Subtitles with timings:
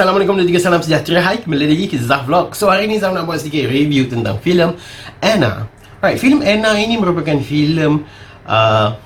[0.00, 1.20] Assalamualaikum dan juga salam sejahtera.
[1.20, 2.56] Hai, kembali lagi ke Zah Vlog.
[2.56, 4.72] So hari ni Zah nak buat sedikit review tentang filem
[5.20, 5.68] Anna.
[6.00, 8.08] Right, filem Anna ini merupakan filem
[8.48, 8.96] uh,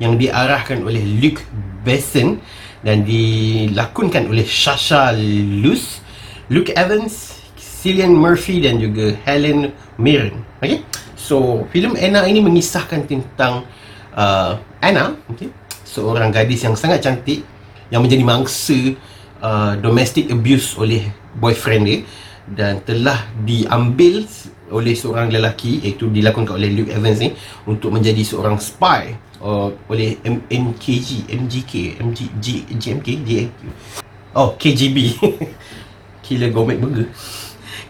[0.00, 1.44] Yang diarahkan oleh Luc
[1.84, 2.40] Besson
[2.80, 6.00] Dan dilakonkan oleh Sasha Luce
[6.48, 10.40] Luke Evans, Cillian Murphy dan juga Helen Mirren.
[10.64, 10.80] Okay?
[11.20, 13.68] So, filem Anna ini mengisahkan tentang
[14.16, 15.52] uh, Anna okay?
[15.84, 17.44] Seorang gadis yang sangat cantik
[17.92, 18.96] Yang menjadi mangsa
[19.42, 21.98] uh, domestic abuse oleh boyfriend dia
[22.50, 24.26] dan telah diambil
[24.70, 27.30] oleh seorang lelaki iaitu dilakukan oleh Luke Evans ni
[27.66, 33.30] untuk menjadi seorang spy uh, oleh MKG MGK MG GMK GMK
[34.38, 34.98] oh KGB
[36.24, 37.10] Killer Gourmet Burger.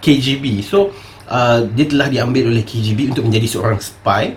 [0.00, 0.88] KGB so
[1.28, 4.32] uh, dia telah diambil oleh KGB untuk menjadi seorang spy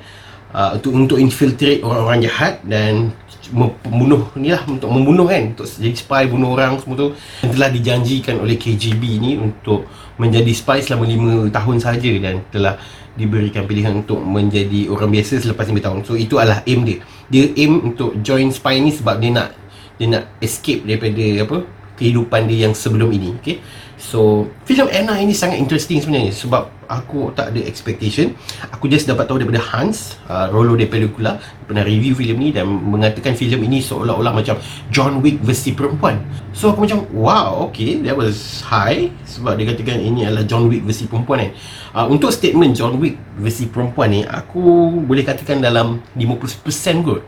[0.53, 3.12] uh, untuk untuk infiltrate orang-orang jahat dan
[3.53, 7.09] membunuh ni lah untuk membunuh kan untuk jadi spy bunuh orang semua tu.
[7.43, 11.09] Yang telah dijanjikan oleh KGB ni untuk menjadi spy selama
[11.49, 12.79] 5 tahun saja dan telah
[13.13, 15.99] diberikan pilihan untuk menjadi orang biasa selepas 5 tahun.
[16.07, 17.04] So itu adalah aim dia.
[17.29, 19.49] Dia aim untuk join spy ni sebab dia nak
[19.98, 21.57] dia nak escape daripada apa
[22.04, 23.63] kehidupan dia yang sebelum ini okay
[24.04, 28.35] So, filem Anna ini sangat interesting sebenarnya sebab aku tak ada expectation.
[28.76, 32.68] Aku just dapat tahu daripada Hans, uh, Rolo de Pellicula, pernah review filem ni dan
[32.68, 34.59] mengatakan filem ini seolah-olah macam
[34.91, 36.20] John Wick versi perempuan.
[36.51, 40.84] So aku macam, wow, okay, that was high sebab dia katakan ini adalah John Wick
[40.84, 41.51] versi perempuan kan.
[41.96, 47.24] Uh, untuk statement John Wick versi perempuan ni, aku boleh katakan dalam 50% kot.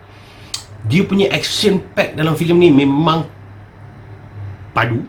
[0.86, 3.45] Dia punya action pack dalam filem ni memang
[4.76, 5.00] padu,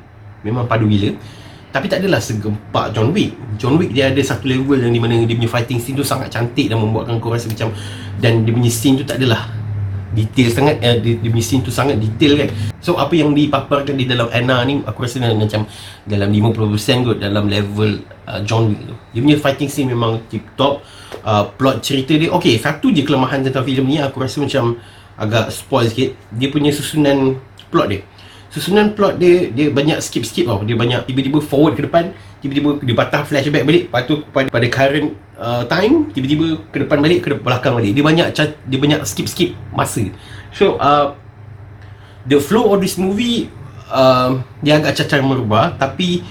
[0.46, 1.10] memang padu gila.
[1.74, 3.36] Tapi tak adalah segempak John Wick.
[3.58, 6.32] John Wick dia ada satu level yang di mana dia punya fighting scene tu sangat
[6.32, 7.68] cantik dan membuatkan kau rasa macam
[8.16, 9.52] Dan dia punya scene tu tak adalah
[10.16, 12.48] detail sangat eh, dia, dia punya scene tu sangat detail kan.
[12.80, 15.68] So apa yang dipaparkan di dalam Anna ni aku rasa dalam, macam
[16.08, 18.94] dalam 50% kot dalam level uh, John Wick tu.
[19.12, 20.80] Dia punya fighting scene memang tip top.
[21.26, 24.80] Uh, Plot cerita dia, okay satu je kelemahan tentang filem ni aku rasa macam
[25.20, 26.16] agak spoil sikit.
[26.32, 27.36] Dia punya susunan
[27.68, 28.00] plot dia
[28.56, 30.64] susunan plot dia dia banyak skip-skip tau.
[30.64, 34.66] Dia banyak tiba-tiba forward ke depan, tiba-tiba dia patah flashback balik, lepas tu pada, pada
[34.72, 37.92] current uh, time, tiba-tiba ke depan balik, ke belakang balik.
[37.92, 38.26] Dia banyak
[38.64, 40.08] dia banyak skip-skip masa.
[40.56, 41.12] So, uh,
[42.24, 43.52] the flow of this movie
[43.92, 46.24] uh, dia agak cacar merubah tapi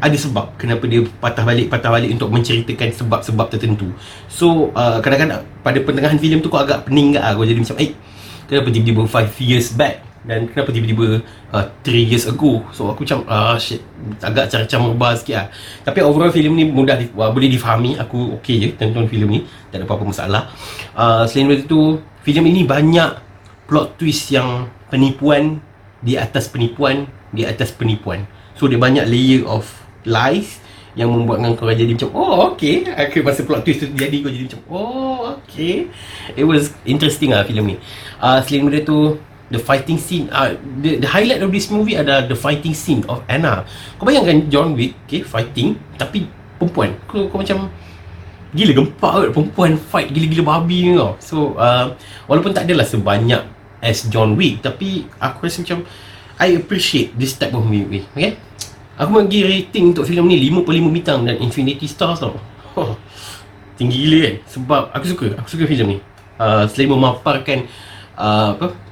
[0.00, 3.92] ada sebab kenapa dia patah balik patah balik untuk menceritakan sebab-sebab tertentu.
[4.32, 7.92] So uh, kadang-kadang pada pertengahan filem tu kau agak pening tak aku jadi macam eh
[8.48, 13.24] kenapa tiba-tiba 5 years back dan kenapa tiba-tiba 3 uh, years ago so aku macam
[13.24, 13.80] ah shit
[14.20, 15.46] agak macam merubah sikit lah.
[15.84, 19.40] Tapi overall filem ni mudah di, uh, boleh difahami aku okey je tonton filem ni
[19.72, 20.42] tak ada apa-apa masalah.
[20.92, 23.16] Uh, selain itu filem ini banyak
[23.64, 25.64] plot twist yang penipuan
[26.04, 28.28] di atas penipuan di atas penipuan.
[28.58, 29.64] So dia banyak layer of
[30.04, 30.60] lies
[30.98, 32.84] yang membuatkan kau jadi macam oh okay.
[32.92, 35.88] Aku masa plot twist tu jadi kau jadi macam oh okay.
[36.36, 37.76] It was interesting lah filem ni.
[38.20, 39.16] Uh, selain itu
[39.50, 40.30] the fighting scene.
[40.30, 43.66] Uh, the, the highlight of this movie ada the fighting scene of Anna.
[43.98, 46.94] Kau bayangkan John Wick okay, fighting tapi perempuan.
[47.10, 47.68] Kau, kau macam
[48.50, 51.18] gila gempak kot perempuan fight gila-gila babi ni tau.
[51.18, 51.94] So uh,
[52.30, 53.42] walaupun tak adalah sebanyak
[53.82, 55.86] as John Wick tapi aku rasa macam
[56.40, 58.38] I appreciate this type of movie okay?
[59.00, 62.36] Aku bagi rating untuk filem ni 5 per 5 bintang dan Infinity Stars tau.
[63.80, 64.34] Tinggi gila kan?
[64.44, 65.98] Sebab aku suka aku suka filem ni.
[66.40, 67.68] Uh, selain memaparkan
[68.16, 68.89] uh, apa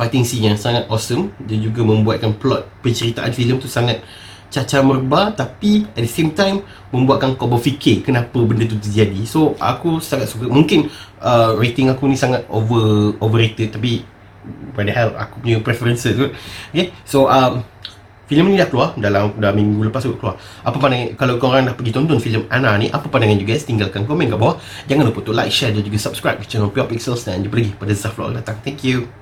[0.00, 1.28] fighting scene yang sangat awesome.
[1.44, 4.00] Dia juga membuatkan plot penceritaan filem tu sangat
[4.50, 9.28] cacar merbah tapi at the same time membuatkan kau berfikir kenapa benda tu terjadi.
[9.28, 10.48] So aku sangat suka.
[10.48, 10.88] Mungkin
[11.20, 14.08] uh, rating aku ni sangat over overrated tapi
[14.72, 16.32] padahal aku punya preferences tu
[16.72, 17.60] okay so um,
[18.24, 20.40] filem ni dah keluar dalam dah minggu lepas tu keluar.
[20.64, 23.68] Apa pandangan kalau korang dah pergi tonton filem Ana ni apa pandangan you guys?
[23.68, 24.56] Tinggalkan komen kat bawah.
[24.88, 27.70] Jangan lupa untuk like share dan juga subscribe ke channel Pure Pixels dan jumpa lagi
[27.76, 28.56] pada Zaf Vlog datang.
[28.64, 29.19] Thank you